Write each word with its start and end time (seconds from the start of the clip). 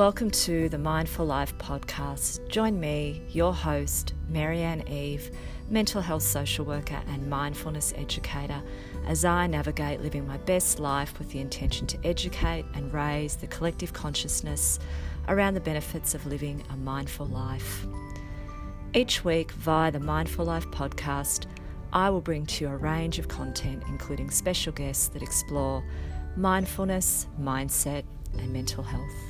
Welcome 0.00 0.30
to 0.30 0.70
the 0.70 0.78
Mindful 0.78 1.26
Life 1.26 1.58
podcast. 1.58 2.48
Join 2.48 2.80
me, 2.80 3.20
your 3.28 3.52
host, 3.52 4.14
Marianne 4.30 4.88
Eve, 4.88 5.30
mental 5.68 6.00
health 6.00 6.22
social 6.22 6.64
worker 6.64 6.98
and 7.08 7.28
mindfulness 7.28 7.92
educator, 7.94 8.62
as 9.06 9.26
I 9.26 9.46
navigate 9.46 10.00
living 10.00 10.26
my 10.26 10.38
best 10.38 10.80
life 10.80 11.18
with 11.18 11.28
the 11.32 11.40
intention 11.40 11.86
to 11.88 11.98
educate 12.02 12.64
and 12.72 12.90
raise 12.94 13.36
the 13.36 13.46
collective 13.46 13.92
consciousness 13.92 14.78
around 15.28 15.52
the 15.52 15.60
benefits 15.60 16.14
of 16.14 16.24
living 16.24 16.64
a 16.70 16.78
mindful 16.78 17.26
life. 17.26 17.86
Each 18.94 19.22
week, 19.22 19.52
via 19.52 19.90
the 19.90 20.00
Mindful 20.00 20.46
Life 20.46 20.66
podcast, 20.68 21.44
I 21.92 22.08
will 22.08 22.22
bring 22.22 22.46
to 22.46 22.64
you 22.64 22.70
a 22.70 22.76
range 22.78 23.18
of 23.18 23.28
content, 23.28 23.82
including 23.86 24.30
special 24.30 24.72
guests 24.72 25.08
that 25.08 25.22
explore 25.22 25.84
mindfulness, 26.38 27.26
mindset, 27.38 28.04
and 28.38 28.50
mental 28.50 28.82
health. 28.82 29.29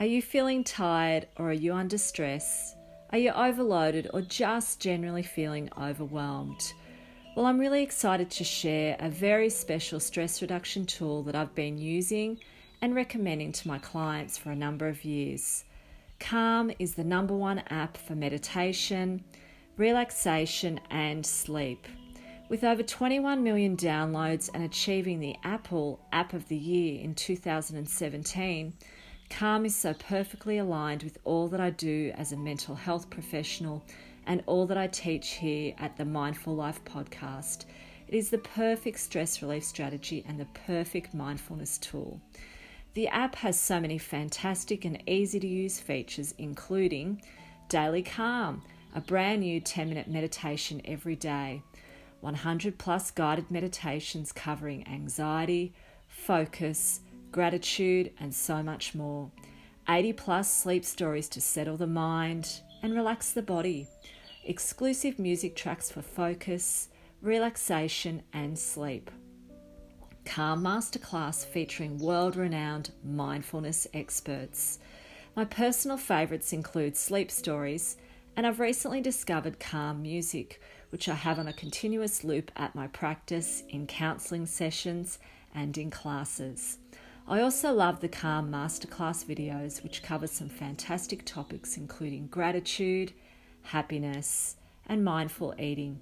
Are 0.00 0.06
you 0.06 0.20
feeling 0.20 0.64
tired 0.64 1.28
or 1.36 1.48
are 1.48 1.52
you 1.54 1.72
under 1.72 1.96
stress? 1.96 2.74
Are 3.10 3.18
you 3.18 3.30
overloaded 3.30 4.10
or 4.12 4.20
just 4.20 4.80
generally 4.80 5.22
feeling 5.22 5.70
overwhelmed? 5.80 6.74
Well, 7.34 7.46
I'm 7.46 7.58
really 7.58 7.82
excited 7.82 8.30
to 8.32 8.44
share 8.44 8.96
a 9.00 9.08
very 9.08 9.48
special 9.48 9.98
stress 9.98 10.42
reduction 10.42 10.84
tool 10.84 11.22
that 11.22 11.34
I've 11.34 11.54
been 11.54 11.78
using 11.78 12.38
and 12.82 12.94
recommending 12.94 13.52
to 13.52 13.68
my 13.68 13.78
clients 13.78 14.36
for 14.36 14.50
a 14.50 14.56
number 14.56 14.88
of 14.88 15.04
years. 15.04 15.64
Calm 16.20 16.70
is 16.78 16.94
the 16.94 17.04
number 17.04 17.34
one 17.34 17.60
app 17.70 17.96
for 17.96 18.14
meditation, 18.14 19.24
relaxation, 19.78 20.80
and 20.90 21.24
sleep. 21.24 21.86
With 22.46 22.62
over 22.62 22.82
21 22.82 23.42
million 23.42 23.74
downloads 23.74 24.50
and 24.52 24.62
achieving 24.62 25.18
the 25.18 25.34
Apple 25.44 25.98
App 26.12 26.34
of 26.34 26.46
the 26.48 26.56
Year 26.56 27.00
in 27.00 27.14
2017, 27.14 28.74
Calm 29.30 29.64
is 29.64 29.74
so 29.74 29.94
perfectly 29.94 30.58
aligned 30.58 31.02
with 31.02 31.18
all 31.24 31.48
that 31.48 31.60
I 31.60 31.70
do 31.70 32.12
as 32.14 32.32
a 32.32 32.36
mental 32.36 32.74
health 32.74 33.08
professional 33.08 33.82
and 34.26 34.42
all 34.44 34.66
that 34.66 34.76
I 34.76 34.88
teach 34.88 35.36
here 35.36 35.74
at 35.78 35.96
the 35.96 36.04
Mindful 36.04 36.54
Life 36.54 36.84
podcast. 36.84 37.64
It 38.08 38.14
is 38.14 38.28
the 38.28 38.38
perfect 38.38 39.00
stress 39.00 39.40
relief 39.40 39.64
strategy 39.64 40.22
and 40.28 40.38
the 40.38 40.44
perfect 40.66 41.14
mindfulness 41.14 41.78
tool. 41.78 42.20
The 42.92 43.08
app 43.08 43.36
has 43.36 43.58
so 43.58 43.80
many 43.80 43.96
fantastic 43.96 44.84
and 44.84 45.02
easy 45.08 45.40
to 45.40 45.46
use 45.46 45.80
features, 45.80 46.34
including 46.36 47.22
Daily 47.70 48.02
Calm, 48.02 48.62
a 48.94 49.00
brand 49.00 49.40
new 49.40 49.60
10 49.60 49.88
minute 49.88 50.08
meditation 50.08 50.82
every 50.84 51.16
day 51.16 51.62
100 52.24 52.78
plus 52.78 53.10
guided 53.10 53.50
meditations 53.50 54.32
covering 54.32 54.88
anxiety, 54.88 55.74
focus, 56.08 57.00
gratitude, 57.30 58.10
and 58.18 58.34
so 58.34 58.62
much 58.62 58.94
more. 58.94 59.30
80 59.88 60.14
plus 60.14 60.50
sleep 60.50 60.86
stories 60.86 61.28
to 61.28 61.40
settle 61.42 61.76
the 61.76 61.86
mind 61.86 62.62
and 62.82 62.94
relax 62.94 63.32
the 63.32 63.42
body. 63.42 63.86
Exclusive 64.44 65.18
music 65.18 65.54
tracks 65.54 65.90
for 65.90 66.00
focus, 66.00 66.88
relaxation, 67.20 68.22
and 68.32 68.58
sleep. 68.58 69.10
Calm 70.24 70.62
Masterclass 70.62 71.44
featuring 71.44 71.98
world 71.98 72.36
renowned 72.36 72.90
mindfulness 73.04 73.86
experts. 73.92 74.78
My 75.36 75.44
personal 75.44 75.98
favourites 75.98 76.54
include 76.54 76.96
sleep 76.96 77.30
stories, 77.30 77.98
and 78.34 78.46
I've 78.46 78.60
recently 78.60 79.02
discovered 79.02 79.60
calm 79.60 80.00
music, 80.00 80.62
which 80.94 81.08
I 81.08 81.14
have 81.14 81.40
on 81.40 81.48
a 81.48 81.52
continuous 81.52 82.22
loop 82.22 82.52
at 82.54 82.76
my 82.76 82.86
practice, 82.86 83.64
in 83.68 83.88
counselling 83.88 84.46
sessions, 84.46 85.18
and 85.52 85.76
in 85.76 85.90
classes. 85.90 86.78
I 87.26 87.40
also 87.40 87.72
love 87.72 87.98
the 87.98 88.08
Calm 88.08 88.48
Masterclass 88.48 89.24
videos, 89.24 89.82
which 89.82 90.04
cover 90.04 90.28
some 90.28 90.48
fantastic 90.48 91.24
topics 91.24 91.76
including 91.76 92.28
gratitude, 92.28 93.12
happiness, 93.62 94.54
and 94.86 95.04
mindful 95.04 95.56
eating. 95.58 95.98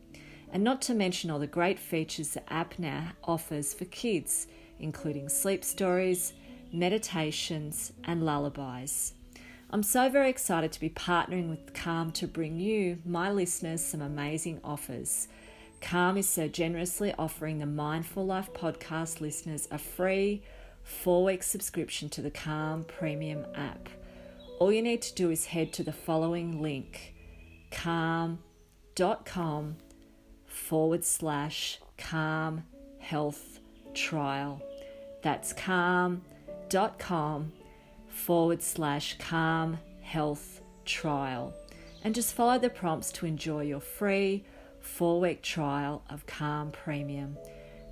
And 0.53 0.63
not 0.63 0.83
to 0.83 0.95
mention 0.95 1.31
all 1.31 1.39
the 1.39 1.47
great 1.47 1.79
features 1.79 2.35
the 2.35 2.53
app 2.53 2.79
now 2.79 3.13
offers 3.25 3.73
for 3.73 3.87
kids, 3.87 4.47
including 4.79 5.31
sleep 5.31 5.65
stories, 5.65 6.35
meditations, 6.71 7.95
and 8.05 8.27
lullabies. 8.27 9.15
I'm 9.75 9.83
so 9.83 10.11
very 10.11 10.29
excited 10.29 10.71
to 10.73 10.81
be 10.81 10.91
partnering 10.91 11.49
with 11.49 11.73
Calm 11.73 12.13
to 12.13 12.27
bring 12.27 12.61
you, 12.61 12.99
my 13.07 13.33
listeners, 13.33 13.83
some 13.83 14.03
amazing 14.03 14.61
offers. 14.63 15.29
Calm 15.81 16.19
is 16.19 16.29
so 16.29 16.47
generously 16.47 17.15
offering 17.19 17.59
the 17.59 17.65
Mindful 17.65 18.27
Life 18.27 18.53
podcast 18.53 19.23
listeners 19.23 19.69
a 19.71 19.79
free 19.79 20.43
four 20.83 21.25
week 21.25 21.43
subscription 21.43 22.11
to 22.11 22.21
the 22.21 22.31
Calm 22.31 22.85
Premium 22.85 23.47
app. 23.55 23.89
All 24.59 24.71
you 24.71 24.83
need 24.83 25.01
to 25.03 25.15
do 25.15 25.31
is 25.31 25.47
head 25.47 25.73
to 25.73 25.83
the 25.83 25.91
following 25.91 26.61
link 26.61 27.15
calm.com 27.71 28.97
forward 30.45 31.03
slash 31.03 31.81
calm 31.97 32.65
health 32.99 33.59
trial. 33.95 34.61
That's 35.23 35.55
calm.com 35.55 36.23
forward 38.13 38.63
slash 38.63 39.17
calm 39.19 39.79
health 40.01 40.61
trial 40.85 41.55
and 42.05 42.15
just 42.15 42.35
follow 42.35 42.59
the 42.59 42.71
prompts 42.71 43.11
to 43.13 43.27
enjoy 43.27 43.63
your 43.63 43.81
free 43.81 44.45
four 44.81 45.21
week 45.21 45.43
trial 45.43 46.03
of 46.11 46.27
Calm 46.27 46.71
Premium. 46.73 47.37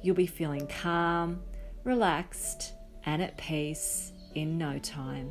You'll 0.03 0.17
be 0.17 0.27
feeling 0.27 0.67
calm, 0.67 1.41
relaxed, 1.85 2.73
and 3.05 3.23
at 3.23 3.37
peace 3.37 4.13
in 4.35 4.59
no 4.59 4.79
time. 4.79 5.31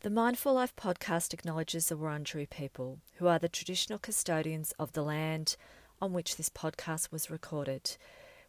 The 0.00 0.10
Mindful 0.10 0.54
Life 0.54 0.76
podcast 0.76 1.34
acknowledges 1.34 1.88
the 1.88 1.96
Wurundjeri 1.96 2.48
people, 2.48 3.00
who 3.16 3.26
are 3.26 3.40
the 3.40 3.48
traditional 3.48 3.98
custodians 3.98 4.72
of 4.78 4.92
the 4.92 5.02
land 5.02 5.56
on 6.00 6.12
which 6.12 6.36
this 6.36 6.48
podcast 6.48 7.10
was 7.10 7.30
recorded 7.30 7.96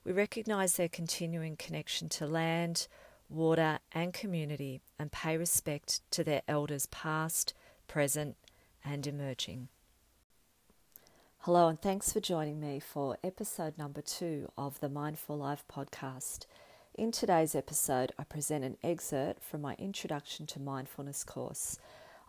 we 0.10 0.16
recognise 0.16 0.76
their 0.76 0.90
continuing 0.90 1.56
connection 1.56 2.10
to 2.10 2.26
land, 2.26 2.88
water, 3.30 3.78
and 3.92 4.12
community 4.12 4.82
and 4.98 5.12
pay 5.12 5.38
respect 5.38 6.02
to 6.10 6.24
their 6.24 6.42
elders 6.48 6.88
past, 6.88 7.54
present, 7.88 8.36
and 8.84 9.06
emerging. 9.06 9.68
Hello, 11.42 11.68
and 11.68 11.80
thanks 11.80 12.12
for 12.12 12.20
joining 12.20 12.60
me 12.60 12.80
for 12.80 13.18
episode 13.24 13.78
number 13.78 14.02
two 14.02 14.50
of 14.58 14.80
the 14.80 14.90
Mindful 14.90 15.38
Life 15.38 15.64
podcast. 15.72 16.48
In 16.96 17.12
today's 17.12 17.54
episode, 17.54 18.12
I 18.18 18.24
present 18.24 18.64
an 18.64 18.78
excerpt 18.84 19.44
from 19.44 19.62
my 19.62 19.76
Introduction 19.76 20.48
to 20.48 20.60
Mindfulness 20.60 21.24
course. 21.24 21.78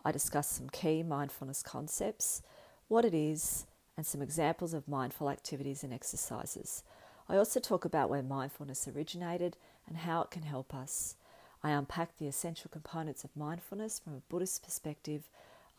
I 0.05 0.11
discuss 0.11 0.47
some 0.47 0.69
key 0.69 1.01
mindfulness 1.01 1.63
concepts, 1.63 2.43
what 2.89 3.05
it 3.05 3.15
is, 3.15 3.65
and 3.97 4.05
some 4.05 4.21
examples 4.21 4.75
of 4.75 4.87
mindful 4.87 5.31
activities 5.31 5.83
and 5.83 5.91
exercises. 5.91 6.83
I 7.31 7.37
also 7.37 7.61
talk 7.61 7.85
about 7.85 8.09
where 8.09 8.21
mindfulness 8.21 8.89
originated 8.89 9.55
and 9.87 9.95
how 9.95 10.21
it 10.21 10.31
can 10.31 10.43
help 10.43 10.75
us. 10.75 11.15
I 11.63 11.71
unpack 11.71 12.17
the 12.17 12.27
essential 12.27 12.69
components 12.69 13.23
of 13.23 13.29
mindfulness 13.37 13.99
from 13.99 14.15
a 14.15 14.21
Buddhist 14.27 14.63
perspective, 14.65 15.29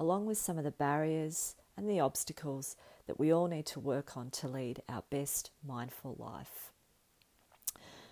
along 0.00 0.24
with 0.24 0.38
some 0.38 0.56
of 0.56 0.64
the 0.64 0.70
barriers 0.70 1.54
and 1.76 1.90
the 1.90 2.00
obstacles 2.00 2.74
that 3.06 3.20
we 3.20 3.30
all 3.30 3.48
need 3.48 3.66
to 3.66 3.80
work 3.80 4.16
on 4.16 4.30
to 4.30 4.48
lead 4.48 4.80
our 4.88 5.02
best 5.10 5.50
mindful 5.62 6.16
life. 6.18 6.72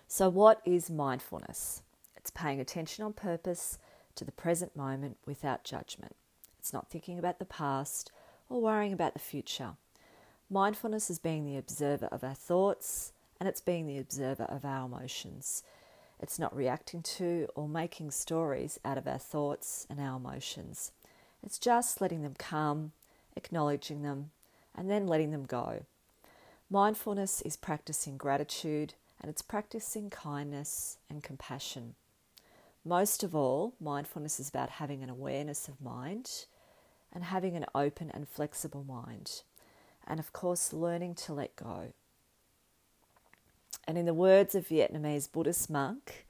So, 0.07 0.29
what 0.29 0.61
is 0.63 0.91
mindfulness? 0.91 1.81
It's 2.15 2.29
paying 2.29 2.59
attention 2.59 3.03
on 3.03 3.13
purpose 3.13 3.79
to 4.17 4.23
the 4.23 4.31
present 4.31 4.75
moment 4.75 5.17
without 5.25 5.63
judgment. 5.63 6.15
It's 6.59 6.73
not 6.73 6.91
thinking 6.91 7.17
about 7.17 7.39
the 7.39 7.45
past 7.45 8.11
or 8.49 8.61
worrying 8.61 8.93
about 8.93 9.13
the 9.13 9.19
future. 9.19 9.71
Mindfulness 10.47 11.09
is 11.09 11.17
being 11.17 11.43
the 11.43 11.57
observer 11.57 12.05
of 12.11 12.23
our 12.23 12.35
thoughts, 12.35 13.13
and 13.41 13.47
it's 13.47 13.59
being 13.59 13.87
the 13.87 13.97
observer 13.97 14.43
of 14.43 14.63
our 14.63 14.85
emotions. 14.85 15.63
It's 16.19 16.37
not 16.37 16.55
reacting 16.55 17.01
to 17.01 17.47
or 17.55 17.67
making 17.67 18.11
stories 18.11 18.79
out 18.85 18.99
of 18.99 19.07
our 19.07 19.17
thoughts 19.17 19.87
and 19.89 19.99
our 19.99 20.17
emotions. 20.17 20.91
It's 21.41 21.57
just 21.57 22.01
letting 22.01 22.21
them 22.21 22.35
come, 22.37 22.91
acknowledging 23.35 24.03
them, 24.03 24.29
and 24.75 24.91
then 24.91 25.07
letting 25.07 25.31
them 25.31 25.45
go. 25.45 25.85
Mindfulness 26.69 27.41
is 27.41 27.57
practicing 27.57 28.15
gratitude 28.15 28.93
and 29.19 29.27
it's 29.27 29.41
practicing 29.41 30.11
kindness 30.11 30.99
and 31.09 31.23
compassion. 31.23 31.95
Most 32.85 33.23
of 33.23 33.33
all, 33.33 33.73
mindfulness 33.81 34.39
is 34.39 34.49
about 34.49 34.69
having 34.69 35.01
an 35.01 35.09
awareness 35.09 35.67
of 35.67 35.81
mind 35.81 36.45
and 37.11 37.23
having 37.23 37.55
an 37.55 37.65
open 37.73 38.11
and 38.13 38.29
flexible 38.29 38.83
mind. 38.83 39.41
And 40.05 40.19
of 40.19 40.31
course, 40.31 40.71
learning 40.71 41.15
to 41.15 41.33
let 41.33 41.55
go. 41.55 41.93
And 43.87 43.97
in 43.97 44.05
the 44.05 44.13
words 44.13 44.55
of 44.55 44.67
Vietnamese 44.67 45.31
Buddhist 45.31 45.69
monk 45.69 46.25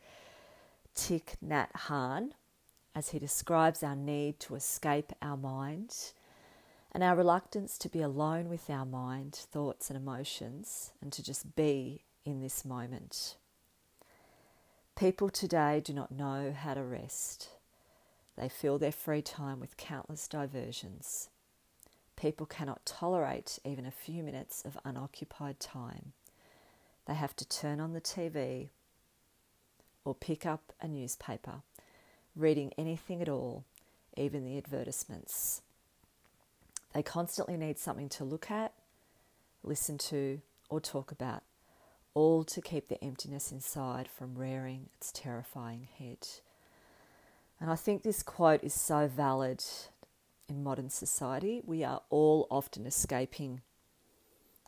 Thich 0.96 1.36
Nhat 1.46 1.72
Hanh, 1.88 2.32
as 2.96 3.10
he 3.10 3.20
describes 3.20 3.84
our 3.84 3.96
need 3.96 4.40
to 4.42 4.56
escape 4.56 5.14
our 5.22 5.38
mind 5.38 6.14
and 6.92 7.04
our 7.04 7.16
reluctance 7.16 7.78
to 7.78 7.90
be 7.90 8.02
alone 8.02 8.50
with 8.50 8.70
our 8.70 8.86
mind, 8.86 9.34
thoughts, 9.34 9.90
and 9.90 9.98
emotions, 9.98 10.92
and 11.02 11.14
to 11.14 11.24
just 11.24 11.56
be 11.56 12.04
in 12.26 12.42
this 12.42 12.66
moment. 12.66 13.38
People 14.96 15.30
today 15.30 15.82
do 15.84 15.94
not 15.94 16.12
know 16.12 16.54
how 16.56 16.74
to 16.74 16.84
rest. 16.84 17.50
They 18.38 18.50
fill 18.50 18.78
their 18.78 18.92
free 18.92 19.22
time 19.22 19.60
with 19.60 19.78
countless 19.78 20.28
diversions. 20.28 21.30
People 22.16 22.46
cannot 22.46 22.86
tolerate 22.86 23.58
even 23.64 23.86
a 23.86 23.92
few 23.92 24.22
minutes 24.22 24.62
of 24.66 24.78
unoccupied 24.84 25.60
time. 25.60 26.12
They 27.08 27.16
have 27.16 27.36
to 27.38 27.48
turn 27.48 27.80
on 27.80 27.94
the 27.94 28.02
TV 28.02 28.70
or 30.06 30.16
pick 30.16 30.46
up 30.46 30.74
a 30.82 30.88
newspaper, 30.88 31.62
reading 32.36 32.72
anything 32.78 33.22
at 33.22 33.30
all, 33.30 33.66
even 34.18 34.44
the 34.44 34.58
advertisements. 34.58 35.62
They 36.94 37.04
constantly 37.04 37.58
need 37.58 37.78
something 37.78 38.10
to 38.10 38.24
look 38.24 38.52
at, 38.52 38.74
listen 39.64 39.98
to, 39.98 40.42
or 40.70 40.80
talk 40.80 41.12
about, 41.12 41.44
all 42.14 42.44
to 42.44 42.62
keep 42.62 42.88
the 42.88 43.02
emptiness 43.04 43.52
inside 43.52 44.08
from 44.08 44.38
rearing 44.38 44.90
its 44.96 45.12
terrifying 45.12 45.88
head. 45.98 46.28
And 47.60 47.70
I 47.70 47.76
think 47.76 48.04
this 48.04 48.24
quote 48.24 48.64
is 48.64 48.74
so 48.74 49.08
valid 49.08 49.64
in 50.50 50.64
modern 50.64 50.90
society. 50.90 51.62
We 51.64 51.84
are 51.84 52.02
all 52.10 52.48
often 52.50 52.86
escaping 52.86 53.62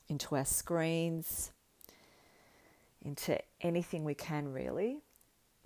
into 0.07 0.36
our 0.36 0.45
screens, 0.45 1.51
into 3.03 3.38
anything 3.61 4.03
we 4.03 4.15
can, 4.15 4.51
really. 4.51 5.01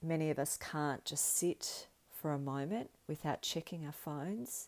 Many 0.01 0.29
of 0.29 0.39
us 0.39 0.57
can't 0.57 1.05
just 1.05 1.37
sit 1.37 1.87
for 2.11 2.31
a 2.31 2.39
moment 2.39 2.89
without 3.07 3.41
checking 3.41 3.85
our 3.85 3.91
phones 3.91 4.67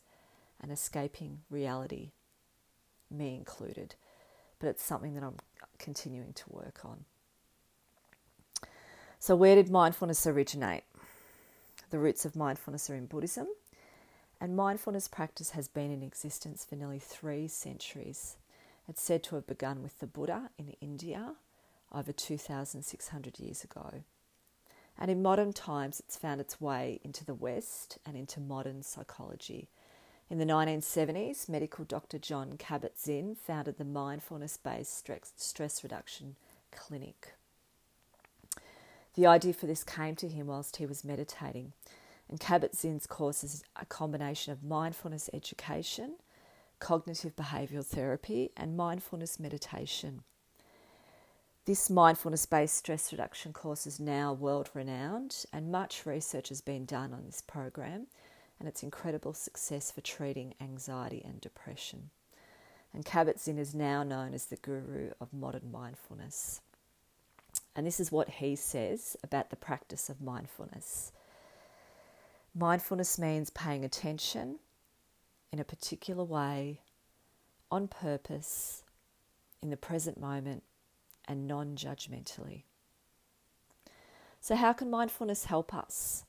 and 0.62 0.72
escaping 0.72 1.40
reality, 1.50 2.12
me 3.10 3.36
included. 3.36 3.96
But 4.60 4.68
it's 4.68 4.84
something 4.84 5.16
that 5.16 5.24
I'm 5.24 5.38
continuing 5.78 6.34
to 6.34 6.44
work 6.50 6.82
on. 6.84 7.06
So, 9.20 9.36
where 9.36 9.56
did 9.56 9.70
mindfulness 9.70 10.26
originate? 10.28 10.84
The 11.90 12.00
roots 12.00 12.24
of 12.24 12.36
mindfulness 12.36 12.90
are 12.90 12.96
in 12.96 13.08
Buddhism, 13.08 13.48
and 14.40 14.56
mindfulness 14.56 15.08
practice 15.08 15.52
has 15.52 15.68
been 15.68 15.92
in 15.92 16.04
existence 16.04 16.66
for 16.66 16.76
nearly 16.76 17.00
three 17.00 17.48
centuries. 17.48 18.38
It's 18.88 19.02
said 19.02 19.24
to 19.24 19.36
have 19.36 19.48
begun 19.48 19.82
with 19.84 20.00
the 20.00 20.08
Buddha 20.08 20.50
in 20.58 20.76
India 20.82 21.36
over 21.94 22.12
2,600 22.12 23.40
years 23.40 23.64
ago. 23.64 24.04
And 24.98 25.10
in 25.10 25.22
modern 25.22 25.54
times, 25.54 26.00
it's 26.00 26.18
found 26.18 26.42
its 26.42 26.60
way 26.60 27.00
into 27.04 27.24
the 27.24 27.34
West 27.34 27.98
and 28.06 28.18
into 28.18 28.40
modern 28.40 28.84
psychology. 28.84 29.70
In 30.30 30.38
the 30.38 30.46
1970s, 30.46 31.50
medical 31.50 31.86
doctor 31.86 32.20
John 32.20 32.54
Kabat-Zinn 32.58 33.36
founded 33.36 33.78
the 33.78 33.86
mindfulness 33.86 34.58
based 34.58 35.10
stress 35.36 35.84
reduction 35.84 36.36
clinic. 36.72 37.34
The 39.16 39.26
idea 39.26 39.54
for 39.54 39.66
this 39.66 39.84
came 39.84 40.16
to 40.18 40.28
him 40.28 40.48
whilst 40.48 40.78
he 40.78 40.86
was 40.86 41.04
meditating, 41.04 41.74
and 42.30 42.40
Kabat-Zinn's 42.40 43.08
course 43.08 43.44
is 43.44 43.64
a 43.76 43.86
combination 43.86 44.54
of 44.54 44.64
mindfulness 44.64 45.30
education, 45.34 46.18
cognitive 46.80 47.36
behavioural 47.36 47.86
therapy, 47.86 48.52
and 48.56 48.78
mindfulness 48.78 49.40
meditation. 49.40 50.22
This 51.70 51.88
mindfulness 51.88 52.48
based 52.48 52.78
stress 52.78 53.12
reduction 53.12 53.54
course 53.54 53.86
is 53.86 54.00
now 54.00 54.34
world 54.34 54.72
renowned, 54.74 55.46
and 55.54 55.72
much 55.72 56.04
research 56.04 56.50
has 56.50 56.62
been 56.62 56.84
done 56.84 57.14
on 57.14 57.28
this 57.28 57.44
program 57.46 58.08
and 58.58 58.68
its 58.68 58.82
incredible 58.82 59.36
success 59.36 59.92
for 59.92 60.02
treating 60.02 60.56
anxiety 60.60 61.22
and 61.24 61.40
depression. 61.40 62.10
And 62.92 63.06
Kabat 63.06 63.40
Zinn 63.40 63.60
is 63.60 63.76
now 63.76 64.02
known 64.02 64.34
as 64.34 64.46
the 64.46 64.56
guru 64.56 65.12
of 65.22 65.32
modern 65.32 65.72
mindfulness. 65.72 66.62
And 67.76 67.86
this 67.86 68.00
is 68.00 68.12
what 68.12 68.30
he 68.30 68.56
says 68.56 69.16
about 69.24 69.52
the 69.52 69.56
practice 69.56 70.10
of 70.10 70.24
mindfulness. 70.24 71.12
Mindfulness 72.56 73.20
means 73.20 73.52
paying 73.52 73.86
attention 73.86 74.58
in 75.52 75.60
a 75.60 75.64
particular 75.64 76.24
way, 76.24 76.82
on 77.70 77.88
purpose, 77.88 78.82
in 79.62 79.70
the 79.70 79.78
present 79.78 80.20
moment, 80.20 80.64
and 81.30 81.48
non 81.48 81.78
judgmentally. 81.78 82.64
So, 84.42 84.56
how 84.56 84.74
can 84.74 84.90
mindfulness 84.90 85.46
help 85.46 85.74
us? 85.74 86.26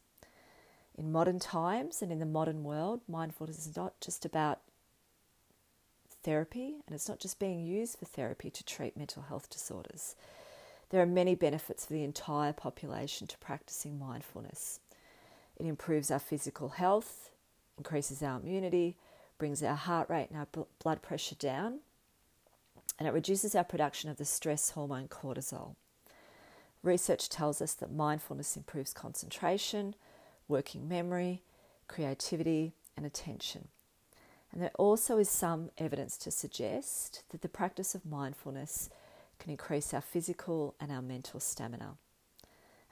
in 1.00 1.10
modern 1.10 1.38
times 1.38 2.02
and 2.02 2.12
in 2.12 2.18
the 2.18 2.26
modern 2.26 2.62
world, 2.62 3.00
mindfulness 3.08 3.66
is 3.66 3.74
not 3.74 3.98
just 4.02 4.26
about 4.26 4.60
therapy 6.22 6.76
and 6.86 6.94
it's 6.94 7.08
not 7.08 7.18
just 7.18 7.38
being 7.38 7.64
used 7.64 7.98
for 7.98 8.04
therapy 8.04 8.50
to 8.50 8.62
treat 8.62 8.98
mental 8.98 9.22
health 9.22 9.48
disorders. 9.48 10.14
There 10.90 11.00
are 11.00 11.06
many 11.06 11.34
benefits 11.34 11.86
for 11.86 11.94
the 11.94 12.04
entire 12.04 12.52
population 12.52 13.26
to 13.28 13.38
practicing 13.38 13.98
mindfulness. 13.98 14.80
It 15.56 15.64
improves 15.64 16.10
our 16.10 16.18
physical 16.18 16.68
health, 16.70 17.30
increases 17.78 18.22
our 18.22 18.38
immunity, 18.38 18.98
brings 19.38 19.62
our 19.62 19.76
heart 19.76 20.10
rate 20.10 20.28
and 20.30 20.38
our 20.38 20.66
blood 20.82 21.00
pressure 21.00 21.36
down, 21.36 21.78
and 22.98 23.08
it 23.08 23.14
reduces 23.14 23.54
our 23.54 23.64
production 23.64 24.10
of 24.10 24.16
the 24.16 24.24
stress 24.24 24.70
hormone 24.70 25.08
cortisol. 25.08 25.74
Research 26.82 27.28
tells 27.28 27.60
us 27.60 27.74
that 27.74 27.92
mindfulness 27.92 28.56
improves 28.56 28.92
concentration, 28.92 29.94
working 30.48 30.88
memory, 30.88 31.42
creativity, 31.88 32.72
and 32.96 33.04
attention. 33.04 33.68
And 34.52 34.62
there 34.62 34.72
also 34.78 35.18
is 35.18 35.30
some 35.30 35.70
evidence 35.78 36.16
to 36.18 36.30
suggest 36.30 37.22
that 37.30 37.42
the 37.42 37.48
practice 37.48 37.94
of 37.94 38.04
mindfulness 38.04 38.90
can 39.38 39.50
increase 39.50 39.94
our 39.94 40.00
physical 40.00 40.74
and 40.80 40.90
our 40.90 41.02
mental 41.02 41.40
stamina. 41.40 41.96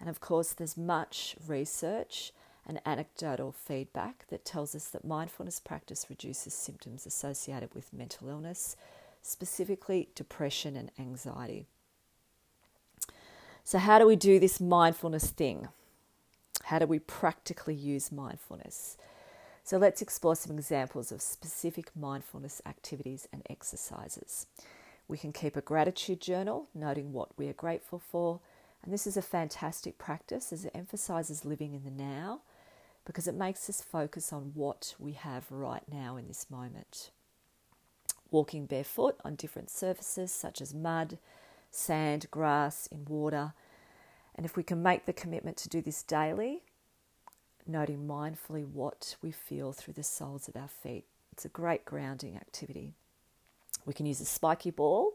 And 0.00 0.08
of 0.08 0.20
course, 0.20 0.52
there's 0.52 0.76
much 0.76 1.36
research 1.46 2.32
and 2.66 2.80
anecdotal 2.84 3.50
feedback 3.52 4.26
that 4.28 4.44
tells 4.44 4.74
us 4.74 4.88
that 4.88 5.04
mindfulness 5.04 5.58
practice 5.58 6.06
reduces 6.08 6.54
symptoms 6.54 7.06
associated 7.06 7.74
with 7.74 7.92
mental 7.92 8.28
illness, 8.28 8.76
specifically 9.22 10.08
depression 10.14 10.76
and 10.76 10.90
anxiety. 10.98 11.66
So, 13.64 13.78
how 13.78 13.98
do 13.98 14.06
we 14.06 14.16
do 14.16 14.38
this 14.38 14.60
mindfulness 14.60 15.30
thing? 15.30 15.68
How 16.64 16.78
do 16.78 16.86
we 16.86 16.98
practically 16.98 17.74
use 17.74 18.12
mindfulness? 18.12 18.96
So 19.68 19.76
let's 19.76 20.00
explore 20.00 20.34
some 20.34 20.56
examples 20.56 21.12
of 21.12 21.20
specific 21.20 21.90
mindfulness 21.94 22.62
activities 22.64 23.28
and 23.30 23.42
exercises. 23.50 24.46
We 25.06 25.18
can 25.18 25.30
keep 25.30 25.56
a 25.56 25.60
gratitude 25.60 26.22
journal, 26.22 26.68
noting 26.74 27.12
what 27.12 27.36
we 27.36 27.48
are 27.48 27.52
grateful 27.52 27.98
for. 27.98 28.40
And 28.82 28.94
this 28.94 29.06
is 29.06 29.18
a 29.18 29.20
fantastic 29.20 29.98
practice 29.98 30.54
as 30.54 30.64
it 30.64 30.72
emphasizes 30.74 31.44
living 31.44 31.74
in 31.74 31.84
the 31.84 31.90
now 31.90 32.40
because 33.04 33.28
it 33.28 33.34
makes 33.34 33.68
us 33.68 33.82
focus 33.82 34.32
on 34.32 34.52
what 34.54 34.94
we 34.98 35.12
have 35.12 35.52
right 35.52 35.84
now 35.92 36.16
in 36.16 36.28
this 36.28 36.50
moment. 36.50 37.10
Walking 38.30 38.66
barefoot 38.66 39.16
on 39.24 39.36
different 39.36 39.70
surfaces 39.70 40.32
such 40.32 40.60
as 40.60 40.74
mud, 40.74 41.18
sand, 41.70 42.26
grass, 42.30 42.86
in 42.88 43.04
water, 43.06 43.54
and 44.34 44.44
if 44.44 44.56
we 44.56 44.62
can 44.62 44.82
make 44.82 45.04
the 45.04 45.12
commitment 45.12 45.56
to 45.58 45.68
do 45.68 45.82
this 45.82 46.02
daily, 46.02 46.62
noting 47.66 48.06
mindfully 48.06 48.66
what 48.66 49.16
we 49.20 49.32
feel 49.32 49.72
through 49.72 49.94
the 49.94 50.02
soles 50.02 50.46
of 50.46 50.56
our 50.56 50.68
feet, 50.68 51.04
it's 51.32 51.44
a 51.44 51.48
great 51.48 51.84
grounding 51.84 52.36
activity. 52.36 52.92
We 53.84 53.94
can 53.94 54.06
use 54.06 54.20
a 54.20 54.24
spiky 54.24 54.70
ball 54.70 55.14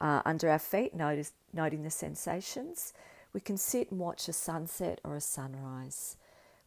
uh, 0.00 0.22
under 0.24 0.48
our 0.48 0.58
feet, 0.58 0.94
notice, 0.94 1.32
noting 1.52 1.82
the 1.82 1.90
sensations. 1.90 2.92
We 3.32 3.40
can 3.40 3.56
sit 3.56 3.90
and 3.90 3.98
watch 3.98 4.28
a 4.28 4.32
sunset 4.32 5.00
or 5.02 5.16
a 5.16 5.20
sunrise. 5.20 6.16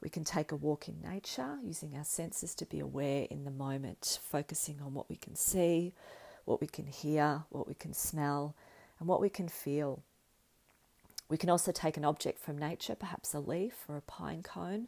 We 0.02 0.10
can 0.10 0.24
take 0.24 0.52
a 0.52 0.56
walk 0.56 0.88
in 0.88 1.02
nature 1.02 1.58
using 1.62 1.96
our 1.96 2.06
senses 2.06 2.56
to 2.56 2.66
be 2.66 2.80
aware 2.80 3.28
in 3.30 3.44
the 3.44 3.52
moment, 3.52 4.20
focusing 4.24 4.80
on 4.82 4.94
what 4.94 5.10
we 5.10 5.18
can 5.18 5.36
see, 5.36 5.94
what 6.46 6.62
we 6.62 6.68
can 6.68 6.88
hear, 6.88 7.44
what 7.50 7.68
we 7.68 7.74
can 7.74 7.94
smell, 7.94 8.56
and 9.00 9.08
what 9.08 9.22
we 9.22 9.30
can 9.30 9.50
feel. 9.50 10.04
We 11.28 11.38
can 11.38 11.50
also 11.50 11.72
take 11.72 11.98
an 11.98 12.06
object 12.06 12.40
from 12.40 12.58
nature, 12.58 12.96
perhaps 12.96 13.34
a 13.34 13.40
leaf 13.40 13.86
or 13.88 13.98
a 13.98 14.02
pine 14.02 14.42
cone, 14.42 14.88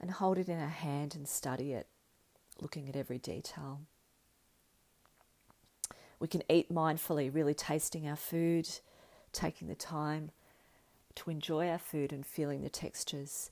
and 0.00 0.10
hold 0.10 0.38
it 0.38 0.48
in 0.48 0.60
our 0.60 0.68
hand 0.68 1.14
and 1.14 1.26
study 1.28 1.72
it, 1.72 1.86
looking 2.60 2.88
at 2.88 2.96
every 2.96 3.18
detail. 3.18 3.80
We 6.18 6.28
can 6.28 6.42
eat 6.48 6.72
mindfully, 6.72 7.34
really 7.34 7.54
tasting 7.54 8.06
our 8.06 8.16
food, 8.16 8.68
taking 9.32 9.68
the 9.68 9.74
time 9.74 10.30
to 11.14 11.30
enjoy 11.30 11.68
our 11.68 11.78
food 11.78 12.12
and 12.12 12.24
feeling 12.26 12.62
the 12.62 12.70
textures. 12.70 13.50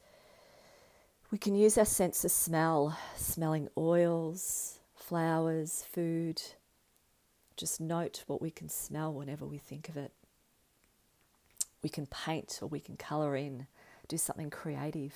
We 1.30 1.38
can 1.38 1.54
use 1.54 1.78
our 1.78 1.84
sense 1.84 2.24
of 2.24 2.30
smell, 2.32 2.98
smelling 3.16 3.68
oils, 3.78 4.80
flowers, 4.94 5.84
food. 5.92 6.42
Just 7.56 7.80
note 7.80 8.24
what 8.26 8.42
we 8.42 8.50
can 8.50 8.68
smell 8.68 9.12
whenever 9.12 9.46
we 9.46 9.58
think 9.58 9.88
of 9.88 9.96
it 9.96 10.12
we 11.82 11.88
can 11.88 12.06
paint 12.06 12.58
or 12.62 12.66
we 12.66 12.80
can 12.80 12.96
colour 12.96 13.36
in, 13.36 13.66
do 14.08 14.18
something 14.18 14.50
creative. 14.50 15.14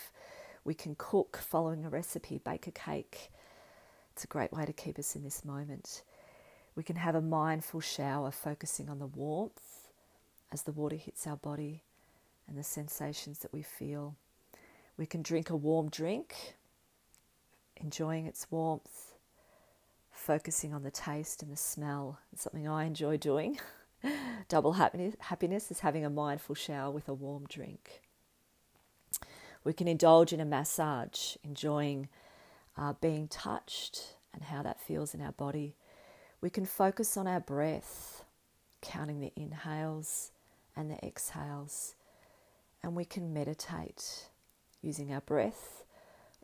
We 0.65 0.75
can 0.75 0.95
cook 0.97 1.39
following 1.43 1.85
a 1.85 1.91
recipe, 1.91 2.39
bake 2.39 2.67
a 2.67 2.71
cake, 2.71 3.31
It's 4.13 4.25
a 4.25 4.29
great 4.29 4.53
way 4.53 4.65
to 4.65 4.73
keep 4.73 4.99
us 4.99 5.17
in 5.17 5.23
this 5.23 5.45
moment. 5.45 6.03
We 6.77 6.83
can 6.83 6.97
have 6.97 7.15
a 7.15 7.21
mindful 7.21 7.81
shower 7.81 8.31
focusing 8.31 8.89
on 8.89 8.99
the 8.99 9.07
warmth 9.07 9.89
as 10.53 10.63
the 10.63 10.73
water 10.73 10.97
hits 10.97 11.27
our 11.27 11.37
body 11.37 11.83
and 12.49 12.57
the 12.57 12.63
sensations 12.63 13.41
that 13.41 13.53
we 13.53 13.63
feel. 13.63 14.17
We 14.97 15.07
can 15.07 15.23
drink 15.23 15.51
a 15.51 15.57
warm 15.57 15.89
drink, 15.91 16.57
enjoying 17.77 18.27
its 18.27 18.47
warmth, 18.51 19.15
focusing 20.11 20.73
on 20.73 20.85
the 20.85 20.91
taste 20.91 21.43
and 21.43 21.51
the 21.51 21.57
smell. 21.57 22.21
It's 22.33 22.43
something 22.43 22.69
I 22.69 22.85
enjoy 22.85 23.17
doing. 23.17 23.59
Double 24.49 24.75
happiness, 24.75 25.17
happiness 25.19 25.71
is 25.71 25.81
having 25.81 26.05
a 26.05 26.11
mindful 26.11 26.55
shower 26.55 26.91
with 26.91 27.09
a 27.09 27.15
warm 27.15 27.47
drink. 27.49 28.03
We 29.65 29.73
can 29.73 29.89
indulge 29.89 30.33
in 30.33 30.41
a 30.41 30.45
massage, 30.45 31.37
enjoying 31.43 32.09
uh, 32.77 32.93
being 33.01 33.27
touched 33.29 34.17
and 34.33 34.45
how 34.45 34.63
that 34.63 34.81
feels 34.81 35.15
in 35.15 35.23
our 35.23 35.33
body. 35.33 35.75
We 36.41 36.51
can 36.51 36.67
focus 36.67 37.17
on 37.17 37.27
our 37.27 37.41
breath, 37.41 38.25
counting 38.81 39.21
the 39.21 39.33
inhales 39.35 40.31
and 40.77 40.91
the 40.91 41.05
exhales, 41.05 41.95
and 42.83 42.95
we 42.95 43.05
can 43.05 43.33
meditate 43.33 44.29
using 44.85 45.13
our 45.13 45.21
breath 45.21 45.85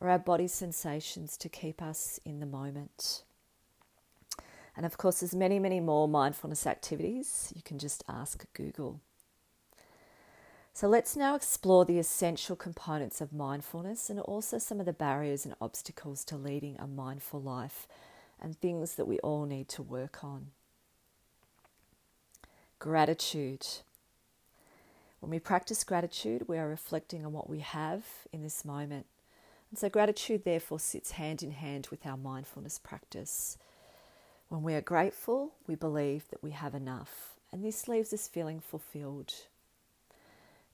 or 0.01 0.09
our 0.09 0.19
body 0.19 0.49
sensations 0.49 1.37
to 1.37 1.49
keep 1.49 1.83
us 1.83 2.19
in 2.25 2.41
the 2.41 2.47
moment. 2.47 3.23
And 4.77 4.87
of 4.87 4.97
course, 4.97 5.21
there's 5.21 5.35
many, 5.35 5.59
many 5.59 5.81
more 5.81 6.09
mindfulness 6.09 6.67
activities. 6.67 7.53
You 7.55 7.63
can 7.63 7.79
just 7.79 8.03
ask 8.09 8.47
Google. 8.55 9.01
So 10.73 10.89
let's 10.89 11.17
now 11.17 11.35
explore 11.35 11.85
the 11.85 11.99
essential 11.99 12.57
components 12.57 13.21
of 13.21 13.33
mindfulness 13.33 14.09
and 14.09 14.21
also 14.21 14.57
some 14.59 14.81
of 14.81 14.87
the 14.87 14.93
barriers 14.93 15.45
and 15.45 15.55
obstacles 15.61 16.25
to 16.27 16.37
leading 16.37 16.79
a 16.79 16.87
mindful 16.87 17.41
life 17.43 17.87
and 18.41 18.57
things 18.57 18.95
that 18.95 19.07
we 19.07 19.19
all 19.19 19.45
need 19.45 19.69
to 19.69 19.83
work 19.83 20.25
on. 20.25 20.47
Gratitude. 22.79 23.67
When 25.21 25.31
we 25.31 25.39
practice 25.39 25.85
gratitude, 25.85 26.49
we 26.49 26.59
are 26.59 26.69
reflecting 26.69 27.25
on 27.25 27.33
what 27.33 27.49
we 27.49 27.61
have 27.61 28.05
in 28.33 28.43
this 28.43 28.65
moment. 28.65 29.07
And 29.71 29.79
so, 29.79 29.89
gratitude 29.89 30.45
therefore 30.45 30.81
sits 30.81 31.13
hand 31.13 31.43
in 31.43 31.53
hand 31.53 31.89
with 31.91 32.05
our 32.07 32.17
mindfulness 32.17 32.79
practice. 32.79 33.57
When 34.49 34.63
we 34.63 34.75
are 34.75 34.81
grateful, 34.81 35.53
we 35.67 35.77
believe 35.77 36.29
that 36.31 36.43
we 36.43 36.51
have 36.51 36.75
enough, 36.75 37.37
and 37.53 37.65
this 37.65 37.87
leaves 37.87 38.13
us 38.13 38.27
feeling 38.27 38.61
fulfilled. 38.61 39.33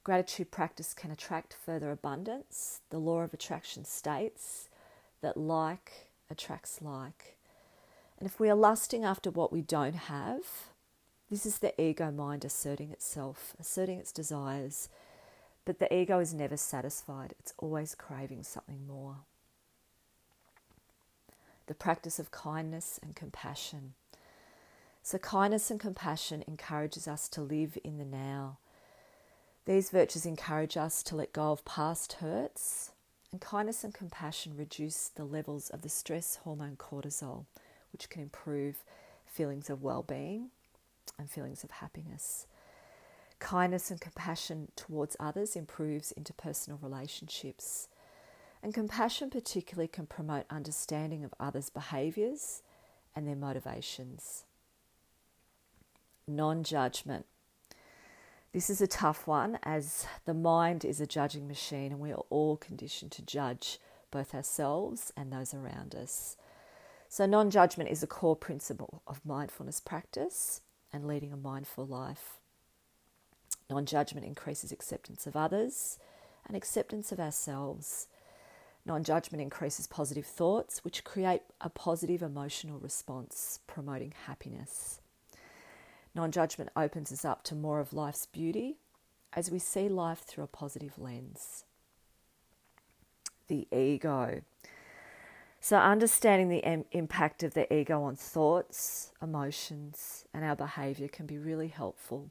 Gratitude 0.02 0.50
practice 0.50 0.94
can 0.94 1.10
attract 1.10 1.52
further 1.52 1.90
abundance. 1.90 2.80
The 2.90 2.98
law 2.98 3.22
of 3.22 3.34
attraction 3.34 3.84
states 3.84 4.68
that 5.20 5.36
like 5.36 6.08
attracts 6.30 6.80
like. 6.80 7.36
And 8.18 8.26
if 8.26 8.40
we 8.40 8.48
are 8.48 8.54
lusting 8.54 9.04
after 9.04 9.30
what 9.30 9.52
we 9.52 9.60
don't 9.60 9.94
have, 9.94 10.44
this 11.30 11.46
is 11.46 11.58
the 11.58 11.78
ego 11.80 12.10
mind 12.10 12.44
asserting 12.44 12.90
itself, 12.90 13.54
asserting 13.58 13.98
its 13.98 14.12
desires. 14.12 14.88
But 15.64 15.78
the 15.78 15.92
ego 15.92 16.20
is 16.20 16.32
never 16.32 16.56
satisfied, 16.56 17.34
it's 17.38 17.54
always 17.58 17.94
craving 17.94 18.44
something 18.44 18.86
more. 18.86 19.16
The 21.66 21.74
practice 21.74 22.18
of 22.18 22.30
kindness 22.30 23.00
and 23.02 23.16
compassion. 23.16 23.94
So, 25.02 25.18
kindness 25.18 25.70
and 25.70 25.80
compassion 25.80 26.44
encourages 26.46 27.08
us 27.08 27.28
to 27.30 27.40
live 27.40 27.78
in 27.82 27.98
the 27.98 28.04
now 28.04 28.58
these 29.66 29.90
virtues 29.90 30.24
encourage 30.24 30.76
us 30.76 31.02
to 31.02 31.16
let 31.16 31.32
go 31.32 31.50
of 31.50 31.64
past 31.64 32.14
hurts, 32.14 32.92
and 33.32 33.40
kindness 33.40 33.82
and 33.82 33.92
compassion 33.92 34.56
reduce 34.56 35.08
the 35.08 35.24
levels 35.24 35.70
of 35.70 35.82
the 35.82 35.88
stress 35.88 36.36
hormone 36.44 36.76
cortisol, 36.76 37.46
which 37.90 38.08
can 38.08 38.22
improve 38.22 38.84
feelings 39.26 39.68
of 39.68 39.82
well 39.82 40.04
being 40.04 40.50
and 41.18 41.30
feelings 41.30 41.64
of 41.64 41.70
happiness. 41.70 42.46
Kindness 43.38 43.90
and 43.90 44.00
compassion 44.00 44.68
towards 44.76 45.16
others 45.20 45.56
improves 45.56 46.12
interpersonal 46.18 46.82
relationships. 46.82 47.88
And 48.62 48.72
compassion, 48.72 49.30
particularly, 49.30 49.88
can 49.88 50.06
promote 50.06 50.46
understanding 50.48 51.22
of 51.22 51.34
others' 51.38 51.70
behaviours 51.70 52.62
and 53.14 53.28
their 53.28 53.36
motivations. 53.36 54.44
Non 56.26 56.64
judgment. 56.64 57.26
This 58.52 58.70
is 58.70 58.80
a 58.80 58.86
tough 58.86 59.26
one 59.26 59.58
as 59.62 60.06
the 60.24 60.34
mind 60.34 60.84
is 60.84 61.00
a 61.00 61.06
judging 61.06 61.46
machine 61.46 61.92
and 61.92 62.00
we 62.00 62.10
are 62.10 62.24
all 62.30 62.56
conditioned 62.56 63.12
to 63.12 63.22
judge 63.22 63.78
both 64.10 64.34
ourselves 64.34 65.12
and 65.14 65.30
those 65.30 65.52
around 65.52 65.94
us. 65.94 66.38
So, 67.08 67.26
non 67.26 67.50
judgment 67.50 67.90
is 67.90 68.02
a 68.02 68.06
core 68.06 68.34
principle 68.34 69.02
of 69.06 69.24
mindfulness 69.26 69.78
practice 69.78 70.62
and 70.92 71.06
leading 71.06 71.32
a 71.32 71.36
mindful 71.36 71.86
life. 71.86 72.38
Non 73.68 73.86
judgment 73.86 74.26
increases 74.26 74.72
acceptance 74.72 75.26
of 75.26 75.36
others 75.36 75.98
and 76.46 76.56
acceptance 76.56 77.12
of 77.12 77.20
ourselves. 77.20 78.06
Non 78.84 79.02
judgment 79.02 79.42
increases 79.42 79.86
positive 79.86 80.26
thoughts, 80.26 80.84
which 80.84 81.02
create 81.02 81.42
a 81.60 81.68
positive 81.68 82.22
emotional 82.22 82.78
response, 82.78 83.58
promoting 83.66 84.12
happiness. 84.26 85.00
Non 86.14 86.30
judgment 86.30 86.70
opens 86.76 87.12
us 87.12 87.24
up 87.24 87.42
to 87.44 87.54
more 87.54 87.80
of 87.80 87.92
life's 87.92 88.26
beauty 88.26 88.76
as 89.32 89.50
we 89.50 89.58
see 89.58 89.88
life 89.88 90.20
through 90.20 90.44
a 90.44 90.48
positive 90.48 90.98
lens. 90.98 91.64
The 93.48 93.66
ego. 93.70 94.42
So, 95.60 95.78
understanding 95.78 96.48
the 96.48 96.64
em- 96.64 96.84
impact 96.92 97.42
of 97.42 97.54
the 97.54 97.72
ego 97.72 98.02
on 98.02 98.14
thoughts, 98.14 99.10
emotions, 99.20 100.24
and 100.32 100.44
our 100.44 100.54
behaviour 100.54 101.08
can 101.08 101.26
be 101.26 101.38
really 101.38 101.68
helpful. 101.68 102.30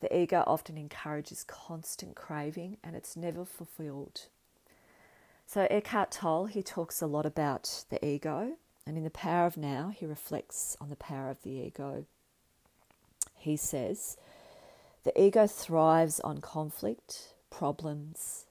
The 0.00 0.14
ego 0.14 0.44
often 0.46 0.76
encourages 0.76 1.44
constant 1.44 2.14
craving 2.14 2.76
and 2.84 2.94
it's 2.94 3.16
never 3.16 3.44
fulfilled. 3.44 4.26
So, 5.46 5.66
Eckhart 5.70 6.10
Tolle, 6.10 6.46
he 6.46 6.62
talks 6.62 7.00
a 7.00 7.06
lot 7.06 7.24
about 7.24 7.84
the 7.88 8.04
ego, 8.04 8.54
and 8.86 8.96
in 8.96 9.04
The 9.04 9.10
Power 9.10 9.46
of 9.46 9.56
Now, 9.56 9.92
he 9.94 10.04
reflects 10.04 10.76
on 10.80 10.90
the 10.90 10.96
power 10.96 11.30
of 11.30 11.42
the 11.42 11.50
ego 11.50 12.04
he 13.42 13.56
says, 13.56 14.16
the 15.02 15.20
ego 15.20 15.48
thrives 15.48 16.20
on 16.20 16.40
conflict, 16.40 17.34
problems, 17.50 18.46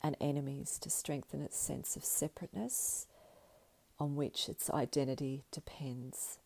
and 0.00 0.16
enemies 0.20 0.78
to 0.82 0.88
strengthen 0.88 1.42
its 1.42 1.58
sense 1.58 1.96
of 1.96 2.04
separateness 2.04 3.08
on 3.98 4.16
which 4.16 4.48
its 4.48 4.70
identity 4.70 5.44
depends. 5.50 6.38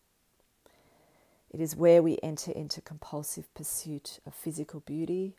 It 1.49 1.59
is 1.59 1.75
where 1.75 2.01
we 2.01 2.17
enter 2.23 2.51
into 2.51 2.79
compulsive 2.81 3.53
pursuit 3.53 4.19
of 4.25 4.33
physical 4.33 4.79
beauty, 4.79 5.35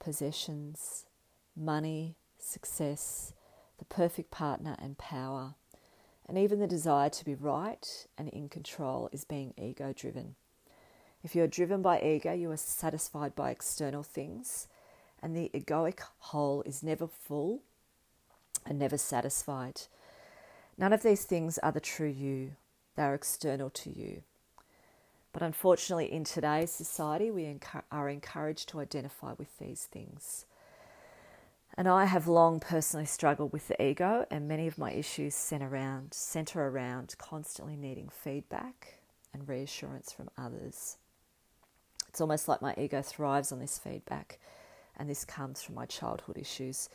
possessions, 0.00 1.06
money, 1.56 2.16
success, 2.38 3.32
the 3.78 3.84
perfect 3.84 4.30
partner, 4.30 4.76
and 4.80 4.98
power. 4.98 5.54
And 6.28 6.36
even 6.36 6.58
the 6.58 6.66
desire 6.66 7.10
to 7.10 7.24
be 7.24 7.34
right 7.34 8.06
and 8.18 8.28
in 8.30 8.48
control 8.48 9.08
is 9.12 9.24
being 9.24 9.54
ego 9.56 9.92
driven. 9.92 10.34
If 11.22 11.36
you 11.36 11.44
are 11.44 11.48
driven 11.48 11.82
by 11.82 12.00
ego, 12.00 12.32
you 12.32 12.50
are 12.50 12.56
satisfied 12.56 13.36
by 13.36 13.50
external 13.50 14.02
things, 14.02 14.66
and 15.22 15.36
the 15.36 15.50
egoic 15.54 16.00
hole 16.18 16.62
is 16.66 16.82
never 16.82 17.06
full 17.06 17.62
and 18.66 18.78
never 18.78 18.98
satisfied. 18.98 19.82
None 20.78 20.92
of 20.92 21.02
these 21.02 21.24
things 21.24 21.58
are 21.58 21.72
the 21.72 21.80
true 21.80 22.08
you, 22.08 22.52
they 22.96 23.02
are 23.02 23.14
external 23.14 23.70
to 23.70 23.90
you. 23.90 24.22
But 25.32 25.42
unfortunately, 25.42 26.12
in 26.12 26.24
today's 26.24 26.70
society, 26.70 27.30
we 27.30 27.58
are 27.90 28.08
encouraged 28.08 28.68
to 28.68 28.80
identify 28.80 29.32
with 29.38 29.58
these 29.58 29.88
things. 29.90 30.44
And 31.74 31.88
I 31.88 32.04
have 32.04 32.28
long 32.28 32.60
personally 32.60 33.06
struggled 33.06 33.50
with 33.52 33.68
the 33.68 33.82
ego, 33.82 34.26
and 34.30 34.46
many 34.46 34.66
of 34.66 34.76
my 34.76 34.92
issues 34.92 35.34
center 35.34 35.68
around, 35.68 36.12
center 36.12 36.68
around 36.68 37.14
constantly 37.16 37.76
needing 37.76 38.10
feedback 38.10 38.98
and 39.32 39.48
reassurance 39.48 40.12
from 40.12 40.28
others. 40.36 40.98
It's 42.08 42.20
almost 42.20 42.46
like 42.46 42.60
my 42.60 42.74
ego 42.76 43.00
thrives 43.00 43.52
on 43.52 43.58
this 43.58 43.78
feedback, 43.78 44.38
and 44.98 45.08
this 45.08 45.24
comes 45.24 45.62
from 45.62 45.76
my 45.76 45.86
childhood 45.86 46.36
issues. 46.36 46.90